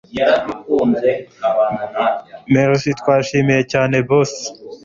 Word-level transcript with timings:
merci 2.53 2.89
twashimye 2.99 3.57
cyane 3.71 3.97
boss 4.07 4.33